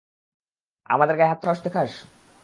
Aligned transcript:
আমাদের 0.89 1.15
গায়ে 1.17 1.29
হাত 1.31 1.39
তোলার 1.41 1.55
সাহস 1.55 1.63
দেখাস! 1.65 1.91